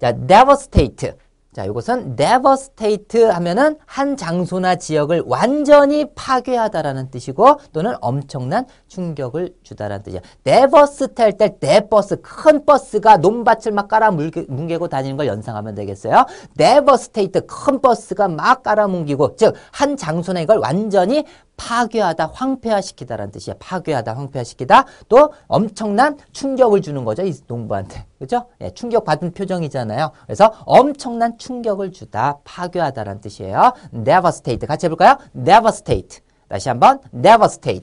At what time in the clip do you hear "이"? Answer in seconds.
27.22-27.34